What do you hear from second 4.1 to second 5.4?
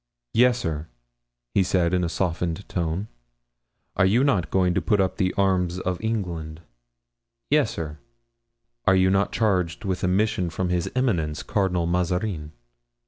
not going to put up at the